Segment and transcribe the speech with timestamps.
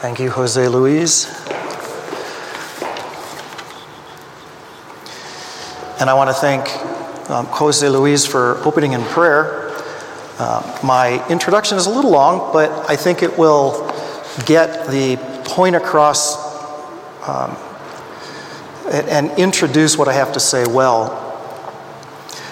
[0.00, 1.26] Thank you, Jose Luis.
[6.00, 6.70] And I want to thank
[7.28, 9.72] um, Jose Luis for opening in prayer.
[10.38, 13.92] Uh, my introduction is a little long, but I think it will
[14.46, 16.34] get the point across
[17.28, 17.54] um,
[18.90, 21.14] and introduce what I have to say well.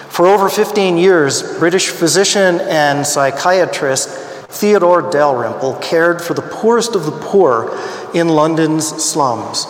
[0.09, 4.18] For over 15 years, British physician and psychiatrist
[4.59, 7.79] Theodore Dalrymple cared for the poorest of the poor
[8.13, 9.65] in London's slums.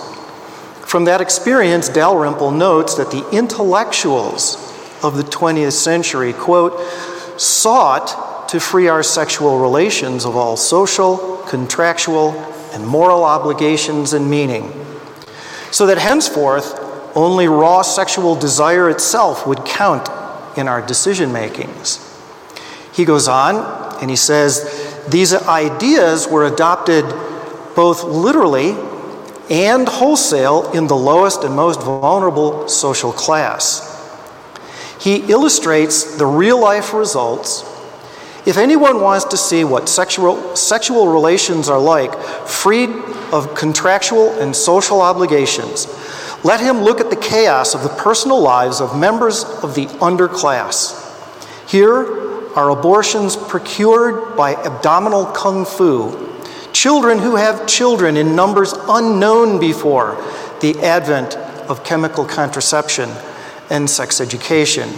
[0.82, 4.56] From that experience, Dalrymple notes that the intellectuals
[5.04, 6.80] of the 20th century, quote,
[7.40, 12.32] sought to free our sexual relations of all social, contractual,
[12.74, 14.74] and moral obligations and meaning,
[15.70, 16.74] so that henceforth
[17.16, 20.10] only raw sexual desire itself would count
[20.58, 22.04] in our decision makings.
[22.92, 27.06] He goes on and he says these ideas were adopted
[27.76, 28.76] both literally
[29.50, 33.86] and wholesale in the lowest and most vulnerable social class.
[35.00, 37.64] He illustrates the real life results.
[38.46, 42.14] If anyone wants to see what sexual, sexual relations are like,
[42.48, 42.90] freed
[43.32, 45.88] of contractual and social obligations,
[46.44, 50.96] let him look at the chaos of the personal lives of members of the underclass.
[51.70, 52.19] Here
[52.56, 56.30] are abortions procured by abdominal kung fu,
[56.74, 60.16] children who have children in numbers unknown before
[60.62, 61.36] the advent
[61.70, 63.10] of chemical contraception
[63.70, 64.90] and sex education.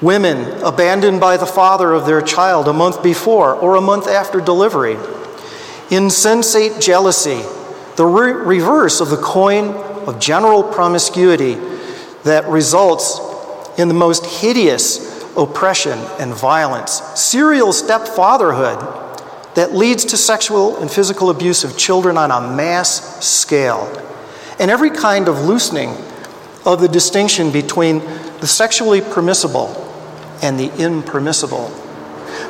[0.00, 4.40] Women abandoned by the father of their child a month before or a month after
[4.40, 4.96] delivery.
[5.90, 7.42] Insensate jealousy,
[7.96, 9.68] the re- reverse of the coin
[10.06, 11.54] of general promiscuity
[12.24, 13.20] that results
[13.78, 18.78] in the most hideous oppression and violence, serial stepfatherhood
[19.54, 23.86] that leads to sexual and physical abuse of children on a mass scale,
[24.58, 25.96] and every kind of loosening
[26.64, 27.98] of the distinction between
[28.40, 29.68] the sexually permissible
[30.42, 31.70] and the impermissible.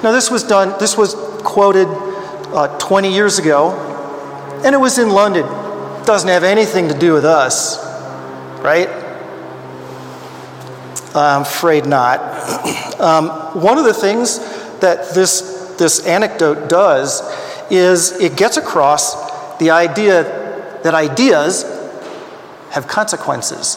[0.03, 3.73] Now, this was done, this was quoted uh, 20 years ago,
[4.65, 5.45] and it was in London
[6.05, 7.79] doesn't have anything to do with us,
[8.63, 8.89] right?
[11.15, 12.21] I'm afraid not.
[13.01, 13.29] Um,
[13.61, 14.39] one of the things
[14.81, 17.23] that this, this anecdote does
[17.71, 20.25] is it gets across the idea
[20.83, 21.63] that ideas
[22.71, 23.77] have consequences.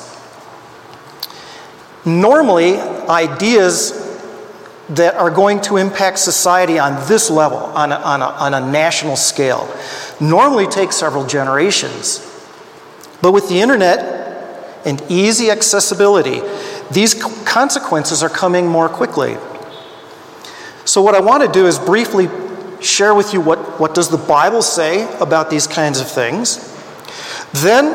[2.06, 4.02] Normally, ideas
[4.90, 8.72] that are going to impact society on this level, on a, on a, on a
[8.72, 9.68] national scale,
[10.20, 12.20] normally take several generations.
[13.22, 16.42] But with the internet and easy accessibility,
[16.92, 19.38] these consequences are coming more quickly.
[20.86, 22.28] So, what I want to do is briefly
[22.82, 26.72] share with you what, what does the Bible say about these kinds of things.
[27.54, 27.86] Then,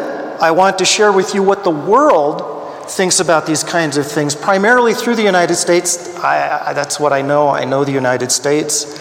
[0.41, 4.35] I want to share with you what the world thinks about these kinds of things,
[4.35, 6.17] primarily through the United States.
[6.17, 7.49] I, I, that's what I know.
[7.49, 8.99] I know the United States.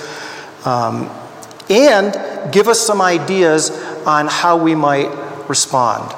[0.66, 1.10] Um,
[1.70, 3.72] and give us some ideas
[4.06, 5.10] on how we might
[5.48, 6.14] respond.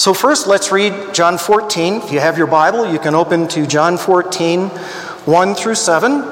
[0.00, 1.96] So, first, let's read John 14.
[1.96, 6.22] If you have your Bible, you can open to John 14, 1 through 7.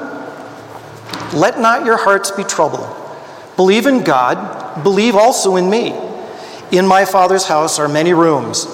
[1.35, 2.89] Let not your hearts be troubled.
[3.57, 5.93] Believe in God, believe also in me.
[6.71, 8.65] In my Father's house are many rooms.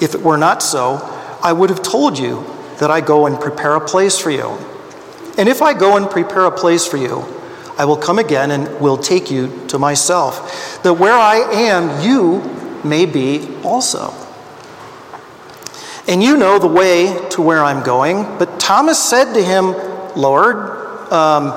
[0.00, 1.00] If it were not so,
[1.42, 2.42] I would have told you
[2.78, 4.56] that I go and prepare a place for you.
[5.36, 7.26] And if I go and prepare a place for you,
[7.76, 12.40] I will come again and will take you to myself, that where I am, you
[12.82, 14.19] may be also.
[16.10, 18.24] And you know the way to where I'm going.
[18.36, 19.66] But Thomas said to him,
[20.16, 20.56] Lord,
[21.12, 21.54] um,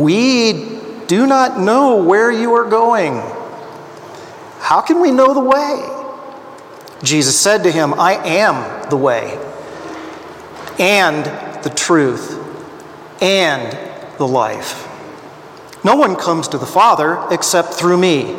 [0.00, 3.22] we do not know where you are going.
[4.58, 7.04] How can we know the way?
[7.04, 9.38] Jesus said to him, I am the way,
[10.80, 11.24] and
[11.62, 12.36] the truth,
[13.22, 14.88] and the life.
[15.84, 18.36] No one comes to the Father except through me.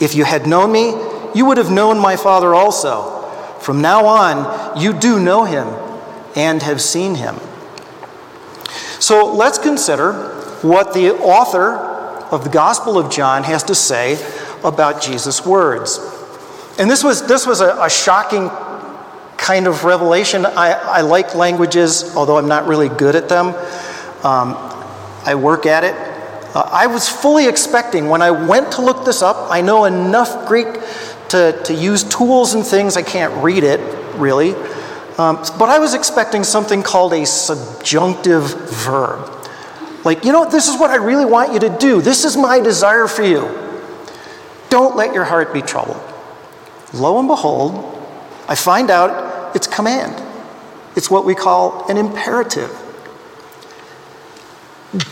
[0.00, 0.94] If you had known me,
[1.32, 3.15] you would have known my Father also.
[3.66, 5.66] From now on, you do know him
[6.36, 7.34] and have seen him.
[9.00, 10.12] So let's consider
[10.62, 11.72] what the author
[12.30, 14.24] of the Gospel of John has to say
[14.62, 15.98] about Jesus' words.
[16.78, 18.50] And this was, this was a, a shocking
[19.36, 20.46] kind of revelation.
[20.46, 23.48] I, I, like languages, although I'm not really good at them.
[24.22, 24.54] Um,
[25.24, 25.96] I work at it.
[26.54, 30.46] Uh, I was fully expecting, when I went to look this up, I know enough
[30.46, 30.68] Greek
[31.30, 32.96] to, to use tools and things.
[32.96, 33.80] I can't read it,
[34.16, 34.54] really.
[35.18, 39.32] Um, but I was expecting something called a subjunctive verb.
[40.04, 42.00] Like, you know, this is what I really want you to do.
[42.00, 43.48] This is my desire for you.
[44.68, 46.00] Don't let your heart be troubled.
[46.92, 47.92] Lo and behold,
[48.48, 50.22] I find out it's command.
[50.96, 52.70] It's what we call an imperative.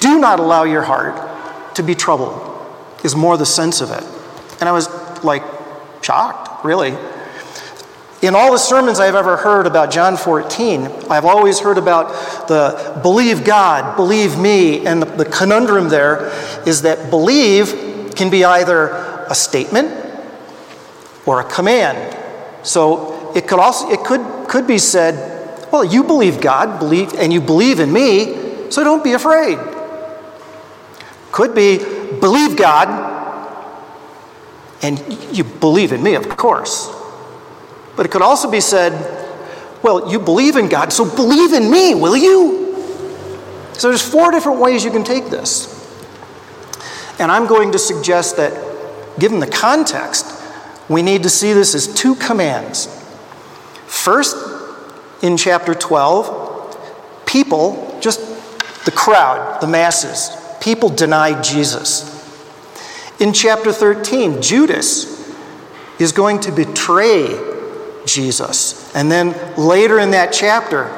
[0.00, 2.40] Do not allow your heart to be troubled,
[3.02, 4.04] is more the sense of it.
[4.60, 4.88] And I was
[5.24, 5.42] like
[6.04, 6.94] shocked, really.
[8.20, 12.08] In all the sermons I've ever heard about John 14, I've always heard about
[12.46, 16.30] the believe God, believe me, and the, the conundrum there
[16.66, 18.88] is that believe can be either
[19.28, 19.92] a statement
[21.26, 22.16] or a command.
[22.62, 27.32] So it could also it could could be said, well, you believe God, believe and
[27.32, 29.58] you believe in me, so don't be afraid.
[31.32, 31.78] Could be
[32.20, 33.13] believe God
[34.84, 35.00] and
[35.34, 36.94] you believe in me, of course.
[37.96, 38.92] But it could also be said,
[39.82, 42.76] well, you believe in God, so believe in me, will you?
[43.72, 45.70] So there's four different ways you can take this.
[47.18, 48.52] And I'm going to suggest that,
[49.18, 50.26] given the context,
[50.90, 52.86] we need to see this as two commands.
[53.86, 54.36] First,
[55.22, 58.20] in chapter 12, people, just
[58.84, 62.13] the crowd, the masses, people denied Jesus.
[63.20, 65.14] In chapter 13, Judas
[65.98, 67.38] is going to betray
[68.06, 68.94] Jesus.
[68.94, 70.90] And then later in that chapter,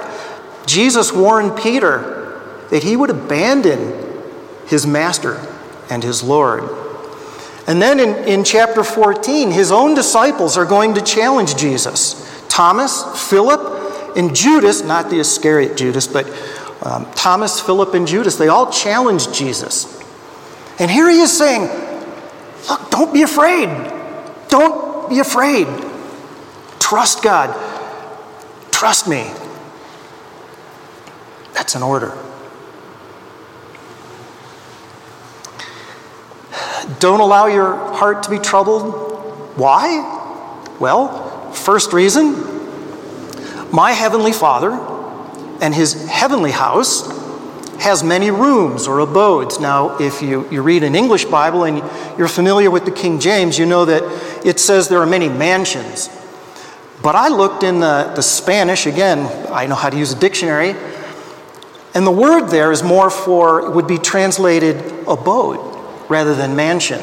[0.66, 2.40] Jesus warned Peter
[2.70, 4.02] that he would abandon
[4.66, 5.40] his master
[5.90, 6.64] and his Lord.
[7.66, 12.22] And then in, in chapter 14, his own disciples are going to challenge Jesus.
[12.48, 16.26] Thomas, Philip, and Judas, not the Iscariot Judas, but
[16.82, 19.92] um, Thomas, Philip, and Judas, they all challenged Jesus.
[20.78, 21.68] And here he is saying,
[22.68, 23.68] Look, don't be afraid.
[24.48, 25.66] Don't be afraid.
[26.78, 27.54] Trust God.
[28.70, 29.30] Trust me.
[31.54, 32.16] That's an order.
[36.98, 38.92] Don't allow your heart to be troubled.
[39.56, 40.14] Why?
[40.78, 42.56] Well, first reason
[43.72, 44.70] my heavenly Father
[45.60, 47.06] and his heavenly house
[47.80, 49.60] has many rooms or abodes.
[49.60, 51.78] Now, if you, you read an English Bible and
[52.18, 54.02] you're familiar with the King James, you know that
[54.44, 56.08] it says there are many mansions.
[57.02, 60.74] But I looked in the, the Spanish, again, I know how to use a dictionary,
[61.94, 64.76] and the word there is more for, would be translated
[65.06, 65.60] abode
[66.08, 67.00] rather than mansion.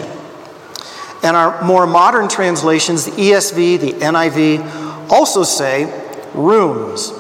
[1.24, 5.86] And our more modern translations, the ESV, the NIV, also say
[6.34, 7.12] rooms.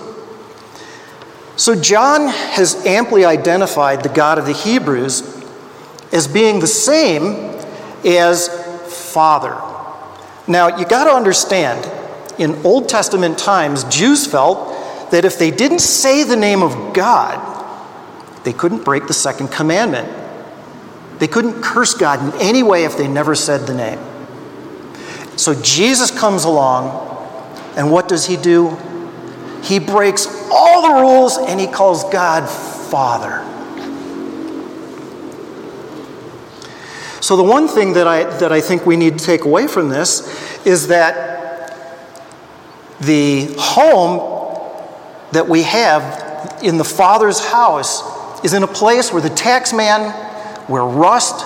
[1.55, 5.21] So John has amply identified the God of the Hebrews
[6.11, 7.59] as being the same
[8.05, 8.49] as
[9.13, 9.59] Father.
[10.47, 11.89] Now, you got to understand,
[12.39, 17.49] in Old Testament times, Jews felt that if they didn't say the name of God,
[18.43, 20.11] they couldn't break the second commandment.
[21.19, 23.99] They couldn't curse God in any way if they never said the name.
[25.37, 26.89] So Jesus comes along,
[27.77, 28.77] and what does he do?
[29.63, 33.49] He breaks all the rules and he calls God Father.
[37.21, 39.87] So, the one thing that I, that I think we need to take away from
[39.87, 41.31] this is that
[42.99, 44.29] the home
[45.31, 48.03] that we have in the Father's house
[48.43, 50.11] is in a place where the tax man
[50.67, 51.45] where rust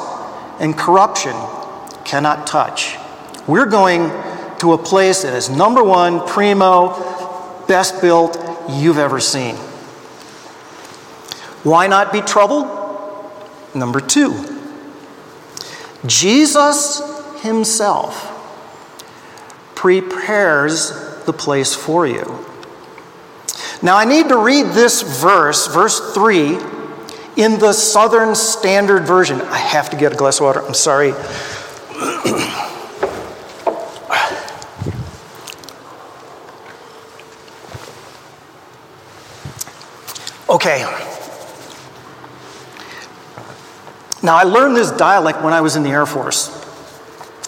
[0.59, 1.35] and corruption
[2.05, 2.97] cannot touch.
[3.47, 4.09] We're going
[4.59, 7.16] to a place that is number one, primo,
[7.67, 8.37] best built
[8.69, 9.55] you've ever seen.
[11.63, 12.67] Why not be troubled?
[13.75, 14.45] Number two,
[16.05, 17.01] Jesus
[17.41, 18.33] Himself
[19.75, 20.91] prepares
[21.25, 22.45] the place for you.
[23.81, 26.57] Now, I need to read this verse, verse 3
[27.35, 29.39] in the Southern Standard Version.
[29.41, 30.65] I have to get a glass of water.
[30.65, 31.13] I'm sorry.
[40.49, 40.81] okay.
[44.23, 46.49] Now, I learned this dialect when I was in the Air Force.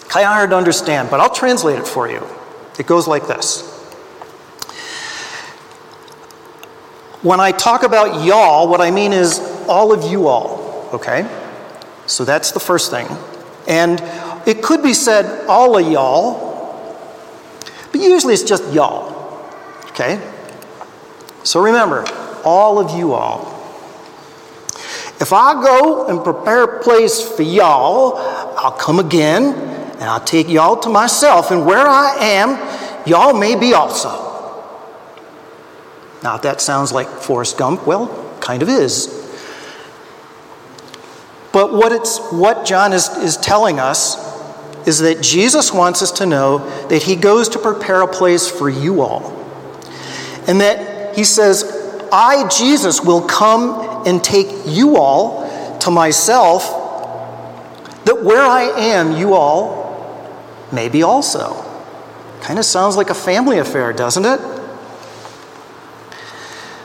[0.08, 2.26] Kind of hard to understand, but I'll translate it for you.
[2.78, 3.70] It goes like this
[7.22, 11.28] When I talk about y'all, what I mean is all of you all, okay?
[12.06, 13.06] So that's the first thing.
[13.68, 14.00] And
[14.46, 16.96] it could be said all of y'all,
[17.92, 19.44] but usually it's just y'all,
[19.90, 20.18] okay?
[21.44, 22.06] So remember,
[22.44, 23.56] all of you all.
[25.20, 28.16] If I go and prepare a place for y'all,
[28.56, 33.54] I'll come again and I'll take y'all to myself, and where I am, y'all may
[33.54, 34.08] be also.
[36.22, 38.08] Now, if that sounds like Forrest Gump, well,
[38.40, 39.08] kind of is.
[41.52, 44.16] But what, it's, what John is, is telling us
[44.86, 48.70] is that Jesus wants us to know that he goes to prepare a place for
[48.70, 49.36] you all.
[50.46, 51.79] And that he says,
[52.12, 56.64] I, Jesus, will come and take you all to myself,
[58.04, 59.80] that where I am, you all
[60.72, 61.64] may be also.
[62.40, 64.40] Kind of sounds like a family affair, doesn't it?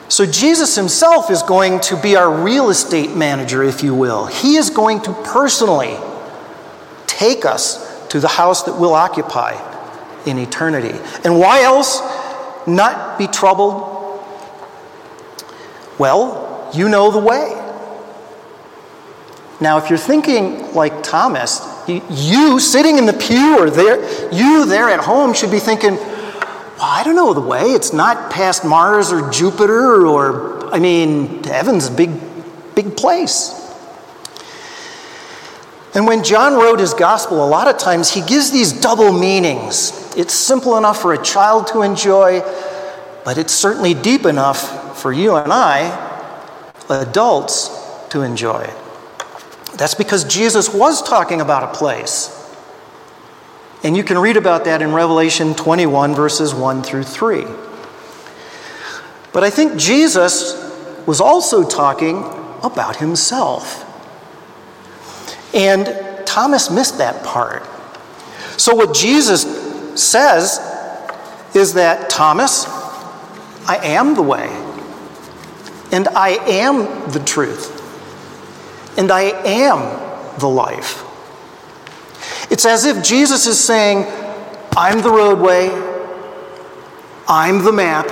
[0.08, 4.28] So, Jesus himself is going to be our real estate manager, if you will.
[4.28, 5.98] He is going to personally
[7.08, 9.54] take us to the house that we'll occupy
[10.26, 10.98] in eternity.
[11.24, 12.02] And why else
[12.68, 13.95] not be troubled?
[15.98, 17.62] Well, you know the way.
[19.62, 24.02] Now, if you're thinking like Thomas, you sitting in the pew or there,
[24.34, 27.64] you there at home should be thinking, well, I don't know the way.
[27.64, 32.10] It's not past Mars or Jupiter or, I mean, heaven's a big,
[32.76, 33.62] big place.
[35.94, 40.14] And when John wrote his gospel, a lot of times he gives these double meanings.
[40.18, 42.42] It's simple enough for a child to enjoy,
[43.24, 46.34] but it's certainly deep enough for you and I,
[46.90, 47.70] adults,
[48.10, 48.68] to enjoy.
[49.76, 52.32] That's because Jesus was talking about a place.
[53.84, 57.46] And you can read about that in Revelation 21, verses 1 through 3.
[59.32, 60.56] But I think Jesus
[61.06, 62.24] was also talking
[62.64, 63.86] about himself.
[65.54, 65.86] And
[66.26, 67.64] Thomas missed that part.
[68.58, 69.44] So, what Jesus
[70.02, 70.58] says
[71.54, 72.66] is that, Thomas,
[73.68, 74.65] I am the way,
[75.96, 77.72] and I am the truth,
[78.98, 79.80] and I am
[80.40, 81.06] the life.
[82.52, 84.06] It's as if Jesus is saying,
[84.76, 85.70] I'm the roadway,
[87.30, 88.10] I'm the map,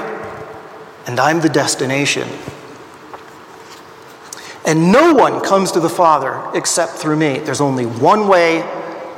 [1.08, 2.30] and I'm the destination.
[4.66, 7.40] And no one comes to the Father except through me.
[7.40, 8.62] There's only one way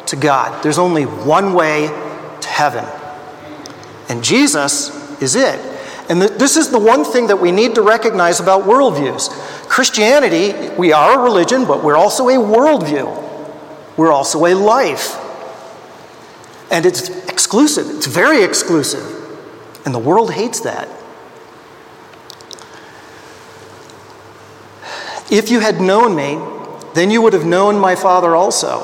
[0.07, 1.85] to God, there's only one way
[2.41, 2.85] to heaven.
[4.09, 5.74] And Jesus is it.
[6.09, 9.29] And this is the one thing that we need to recognize about worldviews.
[9.67, 13.23] Christianity, we are a religion, but we're also a worldview.
[13.97, 15.17] We're also a life.
[16.71, 19.03] And it's exclusive, it's very exclusive.
[19.85, 20.87] And the world hates that.
[25.31, 26.39] If you had known me,
[26.93, 28.81] then you would have known my Father also.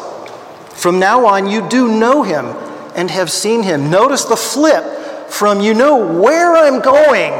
[0.73, 2.47] From now on, you do know him
[2.95, 3.91] and have seen him.
[3.91, 4.83] Notice the flip
[5.31, 7.33] from you know where I'm going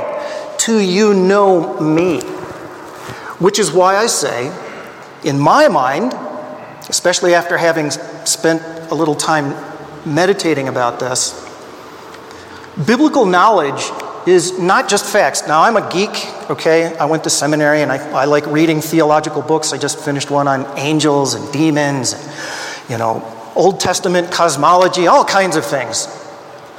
[0.59, 2.21] to you know me.
[3.37, 4.51] Which is why I say,
[5.23, 6.13] in my mind,
[6.89, 9.55] especially after having spent a little time
[10.05, 11.33] meditating about this,
[12.85, 13.83] biblical knowledge
[14.27, 15.47] is not just facts.
[15.47, 16.95] Now, I'm a geek, okay?
[16.97, 19.73] I went to seminary and I, I like reading theological books.
[19.73, 23.23] I just finished one on angels and demons, and, you know,
[23.55, 26.07] Old Testament cosmology, all kinds of things.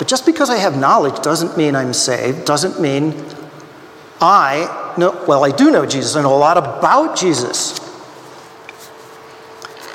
[0.03, 3.25] But just because I have knowledge doesn't mean I'm saved, doesn't mean
[4.21, 6.17] I know, well, I do know Jesus.
[6.17, 7.79] I know a lot about Jesus.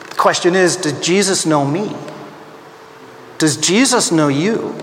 [0.09, 1.93] The question is, did Jesus know me?
[3.37, 4.79] Does Jesus know you?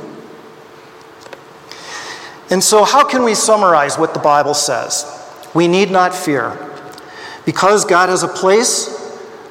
[2.51, 5.07] And so, how can we summarize what the Bible says?
[5.55, 6.59] We need not fear.
[7.47, 8.89] Because God has a place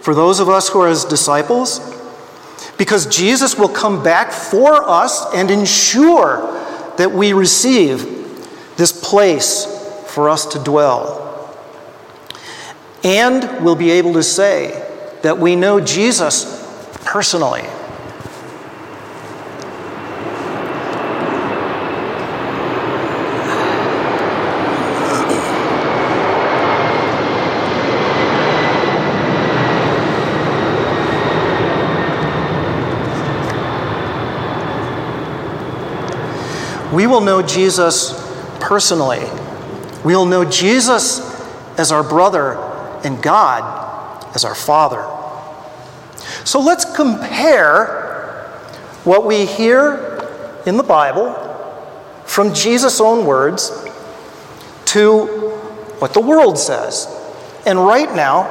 [0.01, 1.80] for those of us who are his disciples,
[2.84, 6.52] because Jesus will come back for us and ensure
[6.98, 8.04] that we receive
[8.75, 9.63] this place
[10.08, 11.56] for us to dwell.
[13.02, 14.72] And we'll be able to say
[15.22, 16.44] that we know Jesus
[17.06, 17.63] personally.
[37.03, 38.13] We will know Jesus
[38.62, 39.19] personally.
[40.05, 41.19] We'll know Jesus
[41.77, 42.53] as our brother
[43.03, 45.03] and God as our Father.
[46.45, 48.53] So let's compare
[49.03, 50.29] what we hear
[50.65, 51.33] in the Bible
[52.24, 53.69] from Jesus' own words
[54.86, 55.25] to
[56.00, 57.13] what the world says.
[57.65, 58.48] And right now,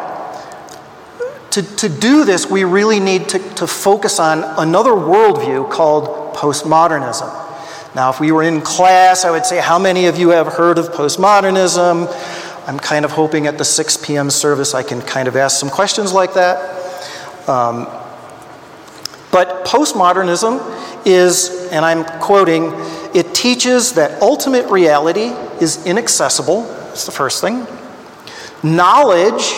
[1.52, 7.38] to, to do this, we really need to, to focus on another worldview called postmodernism.
[7.94, 10.78] Now, if we were in class, I would say, How many of you have heard
[10.78, 12.08] of postmodernism?
[12.66, 14.30] I'm kind of hoping at the 6 p.m.
[14.30, 16.58] service I can kind of ask some questions like that.
[17.48, 17.86] Um,
[19.32, 22.70] but postmodernism is, and I'm quoting,
[23.14, 26.62] it teaches that ultimate reality is inaccessible.
[26.62, 27.66] That's the first thing.
[28.62, 29.52] Knowledge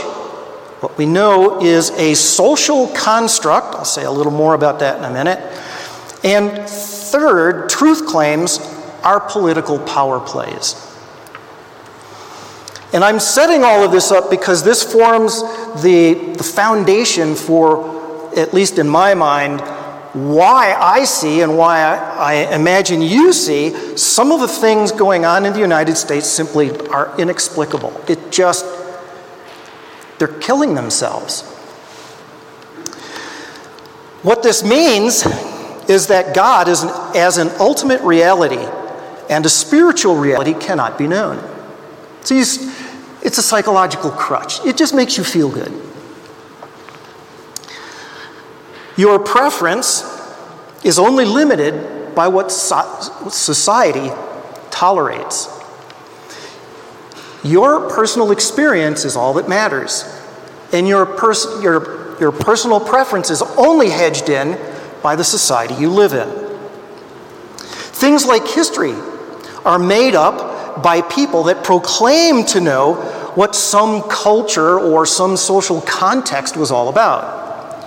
[0.84, 3.74] what we know is a social construct.
[3.74, 5.38] I'll say a little more about that in a minute.
[6.22, 6.68] And
[7.14, 8.58] third, truth claims
[9.04, 10.74] are political power plays.
[12.92, 15.40] And I'm setting all of this up because this forms
[15.82, 19.60] the, the foundation for, at least in my mind,
[20.12, 25.24] why I see and why I, I, imagine you see some of the things going
[25.24, 28.00] on in the United States simply are inexplicable.
[28.08, 28.64] It just,
[30.18, 31.42] they're killing themselves.
[34.22, 35.24] What this means
[35.88, 38.64] is that God, is an, as an ultimate reality
[39.30, 41.38] and a spiritual reality, cannot be known.
[42.22, 44.64] So it's a psychological crutch.
[44.64, 45.72] It just makes you feel good.
[48.96, 50.04] Your preference
[50.84, 54.10] is only limited by what society
[54.70, 55.48] tolerates.
[57.42, 60.04] Your personal experience is all that matters,
[60.72, 64.58] and your, pers- your, your personal preference is only hedged in
[65.04, 66.26] by the society you live in.
[67.58, 68.94] Things like history
[69.66, 72.94] are made up by people that proclaim to know
[73.34, 77.86] what some culture or some social context was all about.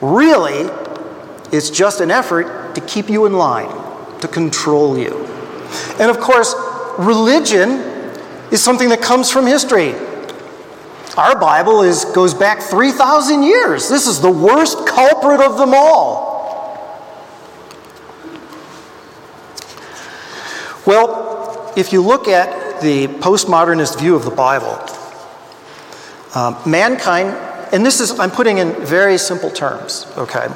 [0.00, 0.68] Really,
[1.52, 3.70] it's just an effort to keep you in line,
[4.20, 5.24] to control you.
[6.00, 6.52] And of course,
[6.98, 7.70] religion
[8.50, 9.94] is something that comes from history.
[11.16, 13.88] Our Bible is, goes back 3,000 years.
[13.88, 16.29] This is the worst culprit of them all.
[20.90, 24.76] Well, if you look at the postmodernist view of the Bible,
[26.34, 27.28] um, mankind
[27.72, 30.48] and this is, I'm putting in very simple terms, okay?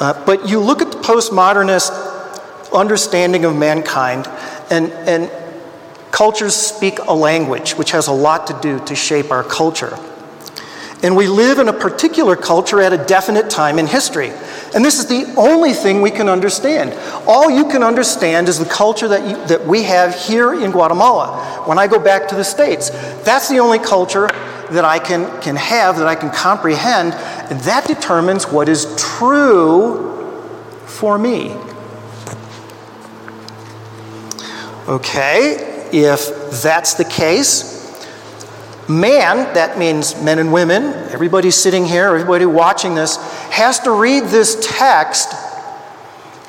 [0.00, 1.90] Uh, but you look at the postmodernist
[2.74, 4.26] understanding of mankind,
[4.68, 5.30] and, and
[6.10, 9.98] cultures speak a language which has a lot to do to shape our culture.
[11.04, 14.30] And we live in a particular culture at a definite time in history.
[14.74, 16.94] And this is the only thing we can understand.
[17.26, 21.62] All you can understand is the culture that, you, that we have here in Guatemala.
[21.66, 22.88] When I go back to the States,
[23.22, 24.28] that's the only culture
[24.70, 30.10] that I can, can have, that I can comprehend, and that determines what is true
[30.86, 31.54] for me.
[34.88, 37.73] Okay, if that's the case,
[38.88, 43.16] man, that means men and women, everybody sitting here, everybody watching this,
[43.50, 45.32] has to read this text,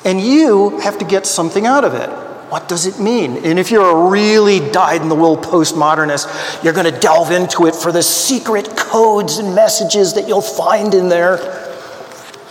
[0.04, 2.08] and you have to get something out of it.
[2.50, 3.38] What does it mean?
[3.44, 7.66] And if you're a really dyed in the wool postmodernist, you're going to delve into
[7.66, 11.38] it for the secret codes and messages that you'll find in there.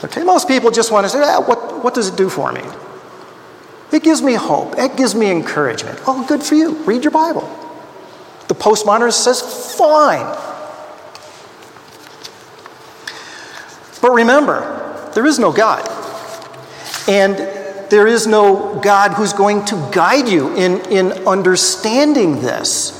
[0.03, 2.61] Okay, most people just want to say, ah, what, what does it do for me?
[3.93, 4.77] It gives me hope.
[4.77, 6.05] It gives me encouragement.
[6.05, 6.75] Well, good for you.
[6.83, 7.64] Read your Bible.
[8.55, 9.41] The postmodernist says,
[9.77, 10.25] fine.
[14.01, 15.85] But remember, there is no God.
[17.09, 17.35] And
[17.89, 22.91] there is no God who's going to guide you in, in understanding this.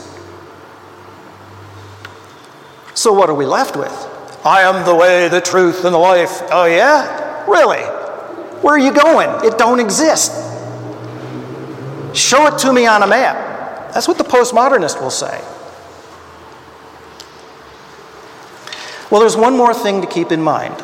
[2.94, 3.92] So, what are we left with?
[4.44, 6.42] I am the way, the truth, and the life.
[6.52, 7.46] Oh, yeah?
[7.50, 7.82] Really?
[8.62, 9.30] Where are you going?
[9.46, 10.32] It don't exist.
[12.14, 13.45] Show it to me on a map.
[13.96, 15.42] That's what the postmodernist will say.
[19.10, 20.76] Well, there's one more thing to keep in mind.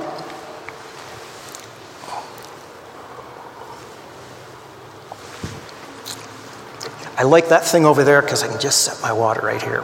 [7.18, 9.84] I like that thing over there because I can just set my water right here.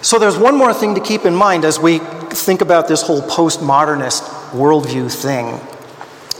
[0.00, 3.20] So there's one more thing to keep in mind as we think about this whole
[3.20, 5.60] postmodernist worldview thing.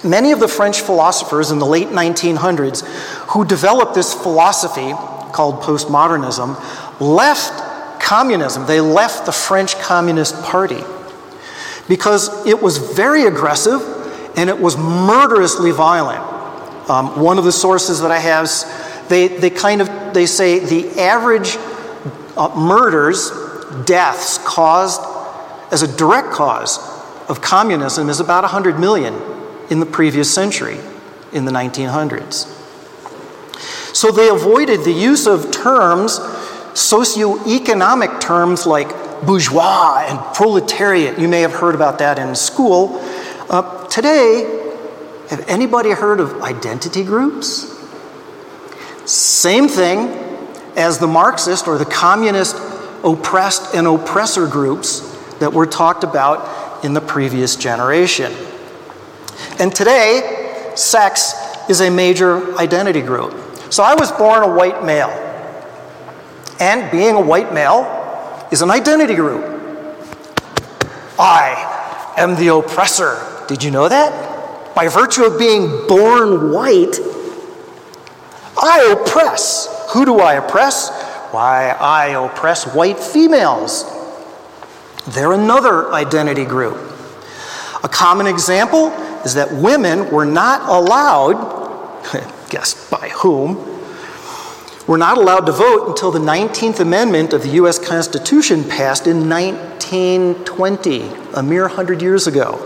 [0.03, 2.87] Many of the French philosophers in the late 1900s
[3.33, 4.95] who developed this philosophy
[5.37, 6.59] called postmodernism
[7.01, 8.67] left communism.
[8.67, 10.83] They left the French Communist Party
[11.89, 13.83] because it was very aggressive
[14.37, 16.23] and it was murderously violent.
[16.89, 18.49] Um, one of the sources that I have
[19.09, 21.57] they, they kind of they say the average
[22.37, 23.31] uh, murders,
[23.85, 25.01] deaths caused
[25.73, 26.79] as a direct cause
[27.29, 29.15] of communism is about 100 million
[29.71, 30.79] in the previous century,
[31.33, 32.56] in the 1900s.
[33.97, 38.91] So they avoided the use of terms, socioeconomic terms like
[39.25, 41.19] bourgeois and proletariat.
[41.19, 43.01] You may have heard about that in school.
[43.49, 44.75] Uh, today,
[45.31, 47.75] have anybody heard of identity groups?
[49.07, 50.09] Same thing
[50.77, 52.55] as the Marxist or the communist
[53.03, 55.01] oppressed and oppressor groups
[55.39, 58.31] that were talked about in the previous generation.
[59.59, 61.33] And today, sex
[61.71, 63.46] is a major identity group.
[63.71, 65.11] So I was born a white male.
[66.61, 69.45] And being a white male is an identity group.
[71.19, 73.19] I am the oppressor.
[73.49, 74.75] Did you know that?
[74.75, 76.99] By virtue of being born white,
[78.61, 79.69] I oppress.
[79.93, 80.91] Who do I oppress?
[81.33, 83.85] Why, I oppress white females.
[85.09, 86.77] They're another identity group.
[87.85, 88.89] A common example
[89.25, 91.35] is that women were not allowed,
[93.01, 93.57] by whom,
[94.87, 99.29] were not allowed to vote until the 19th Amendment of the US Constitution passed in
[99.29, 102.63] 1920, a mere 100 years ago.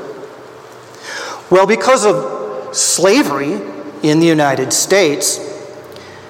[1.51, 3.61] Well, because of slavery
[4.03, 5.39] in the United States,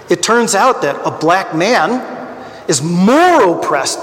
[0.08, 1.90] it turns out that a black man
[2.68, 4.00] is more oppressed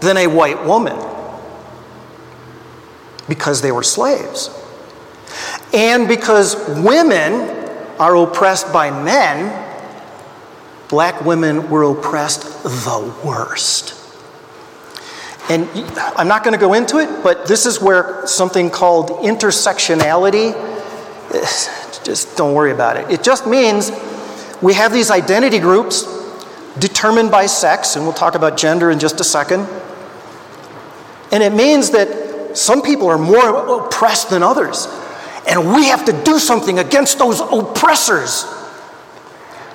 [0.00, 0.98] than a white woman
[3.28, 4.50] because they were slaves.
[5.72, 7.59] And because women
[8.00, 9.68] are oppressed by men,
[10.88, 13.94] black women were oppressed the worst.
[15.50, 15.68] And
[16.16, 20.54] I'm not going to go into it, but this is where something called intersectionality,
[22.04, 23.10] just don't worry about it.
[23.10, 23.92] It just means
[24.62, 26.04] we have these identity groups
[26.78, 29.68] determined by sex, and we'll talk about gender in just a second.
[31.32, 34.86] And it means that some people are more oppressed than others.
[35.48, 38.44] And we have to do something against those oppressors.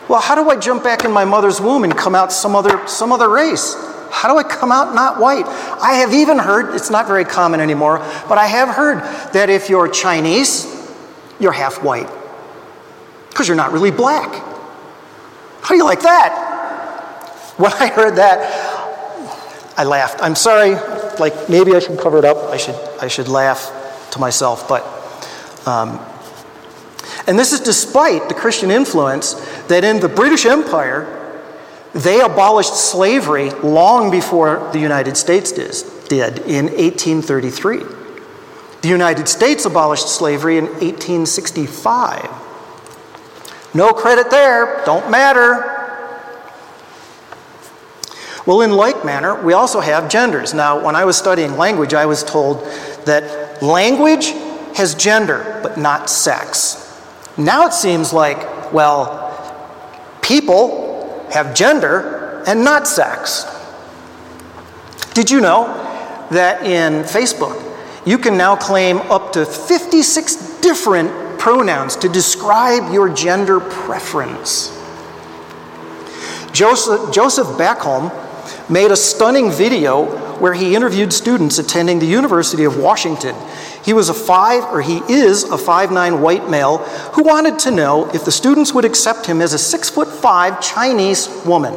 [0.07, 2.87] Well, how do I jump back in my mother's womb and come out some other,
[2.87, 3.75] some other race?
[4.11, 5.45] How do I come out not white?
[5.45, 7.99] I have even heard, it's not very common anymore,
[8.29, 8.99] but I have heard
[9.33, 10.71] that if you're Chinese,
[11.39, 12.09] you're half white
[13.29, 14.31] because you're not really black.
[15.61, 16.51] How do you like that?
[17.57, 18.39] When I heard that,
[19.77, 20.19] I laughed.
[20.21, 20.75] I'm sorry,
[21.19, 22.37] like maybe I should cover it up.
[22.51, 23.71] I should, I should laugh
[24.11, 24.83] to myself, but
[25.65, 25.99] um,
[27.27, 29.33] and this is despite the Christian influence
[29.67, 31.41] that in the British Empire,
[31.93, 37.79] they abolished slavery long before the United States did in 1833.
[38.81, 42.29] The United States abolished slavery in 1865.
[43.73, 45.71] No credit there, don't matter.
[48.45, 50.53] Well, in like manner, we also have genders.
[50.53, 52.63] Now, when I was studying language, I was told
[53.05, 54.33] that language
[54.75, 56.81] has gender, but not sex.
[57.37, 59.21] Now it seems like, well,
[60.21, 63.45] people have gender and not sex.
[65.13, 65.67] Did you know
[66.31, 67.61] that in Facebook,
[68.05, 74.71] you can now claim up to 56 different pronouns to describe your gender preference?
[76.51, 78.11] Joseph, Joseph Backholm
[78.69, 83.35] made a stunning video where he interviewed students attending the University of Washington
[83.85, 86.79] he was a five, or he is a five-nine white male
[87.13, 90.59] who wanted to know if the students would accept him as a six foot five
[90.59, 91.75] Chinese woman.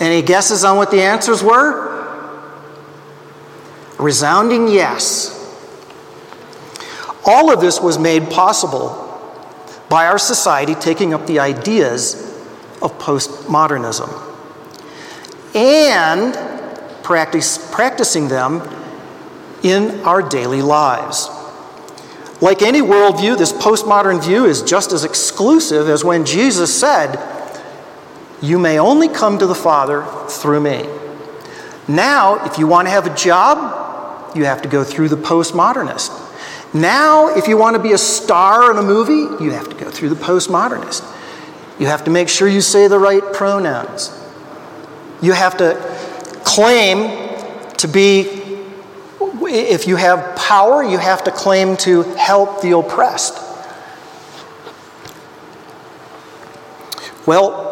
[0.00, 1.94] Any guesses on what the answers were?
[4.00, 5.30] Resounding yes.
[7.24, 9.00] All of this was made possible
[9.88, 12.14] by our society taking up the ideas
[12.82, 14.33] of postmodernism
[15.54, 16.34] and
[17.02, 18.62] practice, practicing them
[19.62, 21.28] in our daily lives.
[22.40, 27.18] Like any worldview, this postmodern view is just as exclusive as when Jesus said,
[28.42, 30.88] You may only come to the Father through me.
[31.86, 36.20] Now, if you want to have a job, you have to go through the postmodernist.
[36.74, 39.90] Now, if you want to be a star in a movie, you have to go
[39.90, 41.02] through the postmodernist.
[41.78, 44.10] You have to make sure you say the right pronouns.
[45.24, 45.74] You have to
[46.44, 47.08] claim
[47.78, 48.42] to be
[49.46, 53.40] if you have power, you have to claim to help the oppressed.
[57.26, 57.64] Well,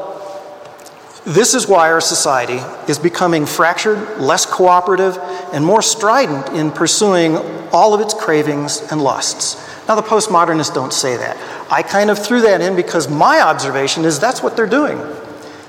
[1.24, 2.60] this is why our society
[2.90, 5.18] is becoming fractured, less cooperative,
[5.52, 7.36] and more strident in pursuing
[7.70, 9.56] all of its cravings and lusts.
[9.88, 11.36] Now, the postmodernists don't say that.
[11.70, 14.98] I kind of threw that in because my observation is that's what they're doing.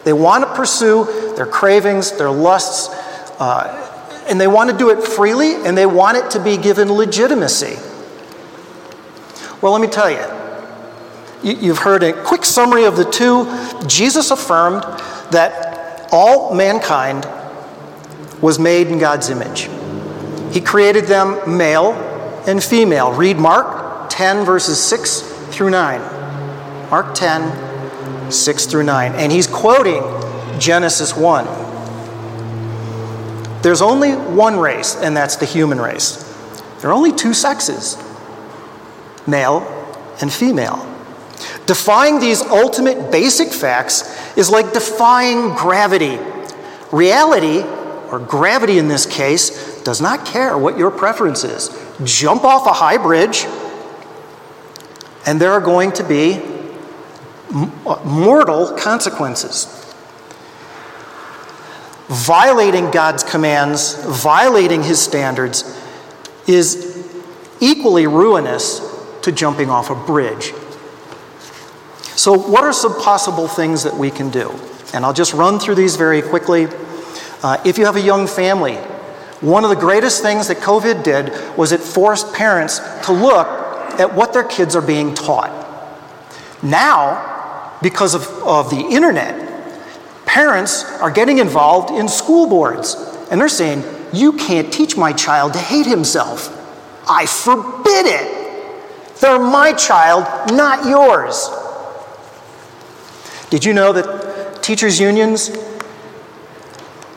[0.03, 2.89] They want to pursue their cravings, their lusts,
[3.39, 3.79] uh,
[4.27, 7.77] and they want to do it freely and they want it to be given legitimacy.
[9.61, 10.25] Well, let me tell you.
[11.43, 13.45] You've heard a quick summary of the two.
[13.85, 14.83] Jesus affirmed
[15.31, 17.27] that all mankind
[18.41, 19.69] was made in God's image.
[20.53, 21.93] He created them male
[22.47, 23.13] and female.
[23.13, 25.99] Read Mark 10, verses 6 through 9.
[26.89, 27.72] Mark 10,
[28.33, 29.13] 6 through 9.
[29.15, 30.01] And he's quoting
[30.59, 31.45] Genesis 1.
[33.61, 36.21] There's only one race, and that's the human race.
[36.81, 37.97] There are only two sexes
[39.25, 39.61] male
[40.19, 40.85] and female.
[41.65, 44.03] Defying these ultimate basic facts
[44.37, 46.19] is like defying gravity.
[46.91, 47.61] Reality,
[48.11, 51.69] or gravity in this case, does not care what your preference is.
[52.03, 53.45] Jump off a high bridge,
[55.25, 56.41] and there are going to be
[57.53, 59.79] mortal consequences.
[62.07, 65.79] Violating God's commands, violating His standards,
[66.47, 67.07] is
[67.61, 68.81] equally ruinous
[69.21, 70.51] to jumping off a bridge.
[72.15, 74.51] So, what are some possible things that we can do?
[74.93, 76.67] And I'll just run through these very quickly.
[77.41, 78.75] Uh, if you have a young family,
[79.41, 83.47] one of the greatest things that COVID did was it forced parents to look
[83.99, 85.51] at what their kids are being taught.
[86.61, 87.32] Now,
[87.83, 89.35] because of, of the internet,
[90.25, 92.95] parents are getting involved in school boards
[93.29, 96.49] and they're saying, You can't teach my child to hate himself.
[97.07, 99.19] I forbid it.
[99.19, 101.49] They're my child, not yours.
[103.49, 105.49] Did you know that teachers' unions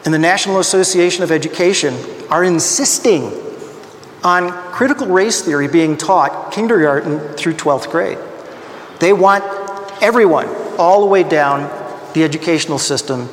[0.05, 1.97] and the National Association of Education
[2.29, 3.33] are insisting
[4.23, 8.19] on critical race theory being taught kindergarten through 12th grade?
[9.01, 9.45] They want
[10.01, 11.71] everyone, all the way down
[12.15, 13.29] the educational system,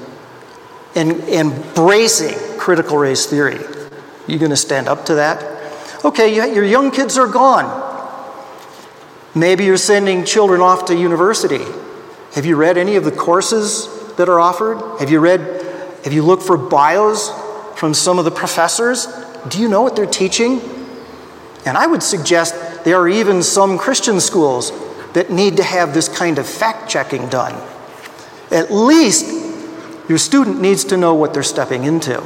[0.96, 3.60] in, embracing critical race theory.
[4.28, 6.06] You going to stand up to that?
[6.06, 7.82] Okay, your young kids are gone.
[9.36, 11.64] Maybe you're sending children off to university.
[12.34, 15.00] Have you read any of the courses that are offered?
[15.00, 15.40] Have you read,
[16.04, 17.32] have you looked for bios
[17.76, 19.08] from some of the professors?
[19.50, 20.62] Do you know what they're teaching?
[21.66, 24.72] And I would suggest there are even some Christian schools
[25.14, 27.54] that need to have this kind of fact checking done.
[28.52, 29.26] At least
[30.10, 32.22] your student needs to know what they're stepping into.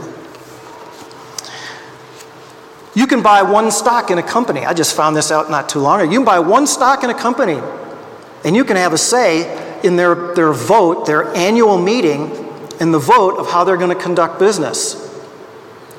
[2.96, 4.66] You can buy one stock in a company.
[4.66, 6.10] I just found this out not too long ago.
[6.10, 7.62] You can buy one stock in a company,
[8.44, 12.32] and you can have a say in their, their vote, their annual meeting,
[12.80, 15.04] and the vote of how they're going to conduct business.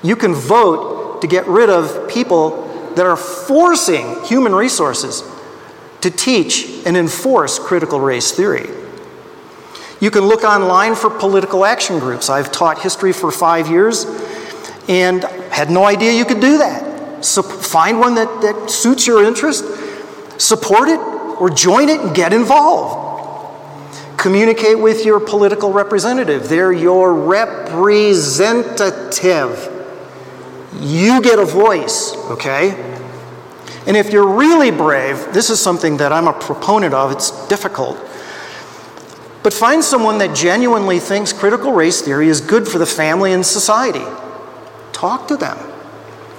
[0.02, 5.22] You can vote to get rid of people that are forcing human resources
[6.00, 8.68] to teach and enforce critical race theory.
[10.00, 12.30] You can look online for political action groups.
[12.30, 14.04] I've taught history for five years
[14.88, 17.24] and had no idea you could do that.
[17.24, 19.64] So find one that, that suits your interest,
[20.40, 23.06] support it, or join it and get involved.
[24.18, 26.48] Communicate with your political representative.
[26.48, 29.74] They're your representative.
[30.80, 32.97] You get a voice, okay?
[33.88, 37.96] And if you're really brave, this is something that I'm a proponent of, it's difficult.
[39.42, 43.46] But find someone that genuinely thinks critical race theory is good for the family and
[43.46, 44.04] society.
[44.92, 45.56] Talk to them.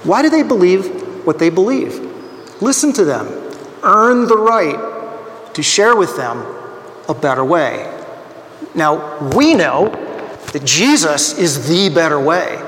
[0.04, 1.98] Why do they believe what they believe?
[2.62, 3.26] Listen to them.
[3.82, 6.46] Earn the right to share with them
[7.08, 7.92] a better way.
[8.76, 9.88] Now, we know
[10.52, 12.58] that Jesus is the better way,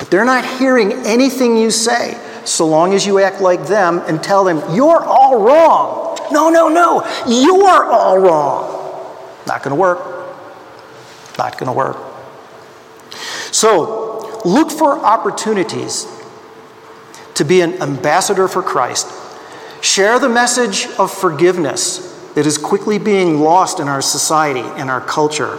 [0.00, 4.22] but they're not hearing anything you say so long as you act like them and
[4.22, 6.18] tell them, you're all wrong.
[6.32, 9.16] No, no, no, you're all wrong.
[9.46, 9.98] Not going to work.
[11.38, 11.96] Not going to work.
[13.52, 16.06] So, look for opportunities
[17.34, 19.10] to be an ambassador for Christ.
[19.82, 25.00] Share the message of forgiveness that is quickly being lost in our society and our
[25.00, 25.58] culture.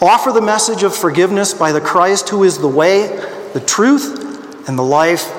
[0.00, 3.08] Offer the message of forgiveness by the Christ who is the way,
[3.54, 5.30] the truth, and the life,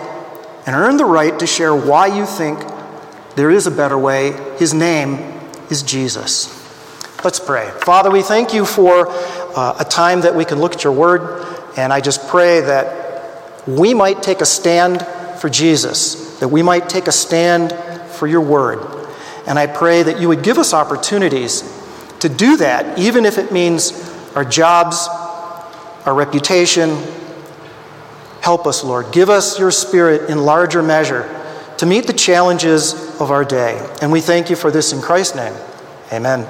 [0.66, 2.60] and earn the right to share why you think
[3.36, 4.32] there is a better way.
[4.58, 5.20] His name
[5.70, 6.50] is Jesus.
[7.24, 7.70] Let's pray.
[7.82, 11.46] Father, we thank you for uh, a time that we can look at your word,
[11.78, 15.06] and I just pray that we might take a stand
[15.40, 17.74] for Jesus, that we might take a stand
[18.12, 18.80] for your word.
[19.48, 21.64] And I pray that you would give us opportunities
[22.20, 23.92] to do that, even if it means
[24.36, 25.08] our jobs,
[26.06, 26.98] our reputation.
[28.46, 29.12] Help us, Lord.
[29.12, 31.28] Give us your spirit in larger measure
[31.80, 33.84] to meet the challenges of our day.
[34.04, 35.56] And we thank you for this in Christ's name.
[36.14, 36.48] Amen.